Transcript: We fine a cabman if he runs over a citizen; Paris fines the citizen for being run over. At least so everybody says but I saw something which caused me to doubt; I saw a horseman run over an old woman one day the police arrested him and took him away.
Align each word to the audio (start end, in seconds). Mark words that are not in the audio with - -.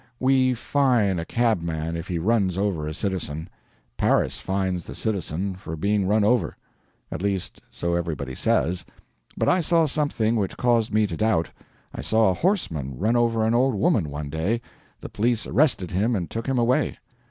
We 0.19 0.55
fine 0.55 1.19
a 1.19 1.25
cabman 1.25 1.95
if 1.95 2.07
he 2.07 2.17
runs 2.17 2.57
over 2.57 2.87
a 2.87 2.93
citizen; 2.95 3.47
Paris 3.97 4.39
fines 4.39 4.85
the 4.85 4.95
citizen 4.95 5.53
for 5.53 5.75
being 5.75 6.07
run 6.07 6.23
over. 6.23 6.57
At 7.11 7.21
least 7.21 7.61
so 7.69 7.93
everybody 7.93 8.33
says 8.33 8.83
but 9.37 9.47
I 9.47 9.61
saw 9.61 9.85
something 9.85 10.37
which 10.37 10.57
caused 10.57 10.91
me 10.91 11.05
to 11.05 11.15
doubt; 11.15 11.51
I 11.93 12.01
saw 12.01 12.31
a 12.31 12.33
horseman 12.33 12.97
run 12.97 13.15
over 13.15 13.45
an 13.45 13.53
old 13.53 13.75
woman 13.75 14.09
one 14.09 14.31
day 14.31 14.59
the 15.01 15.07
police 15.07 15.45
arrested 15.45 15.91
him 15.91 16.15
and 16.15 16.27
took 16.31 16.47
him 16.47 16.57
away. 16.57 16.97